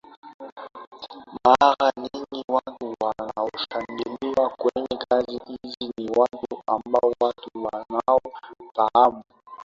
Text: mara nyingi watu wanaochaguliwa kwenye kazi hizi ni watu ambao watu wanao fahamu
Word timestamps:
mara 1.45 1.91
nyingi 1.99 2.43
watu 2.49 2.95
wanaochaguliwa 3.01 4.49
kwenye 4.49 4.97
kazi 5.09 5.39
hizi 5.47 5.93
ni 5.97 6.09
watu 6.17 6.63
ambao 6.67 7.13
watu 7.21 7.63
wanao 7.63 8.21
fahamu 8.75 9.23